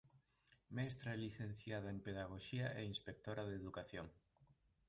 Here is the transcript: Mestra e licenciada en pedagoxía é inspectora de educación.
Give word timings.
Mestra 0.75 1.09
e 1.13 1.21
licenciada 1.25 1.89
en 1.95 1.99
pedagoxía 2.07 2.67
é 2.79 2.81
inspectora 2.93 3.43
de 3.45 3.55
educación. 3.61 4.07